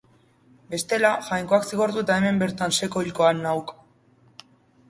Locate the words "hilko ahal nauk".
3.07-3.75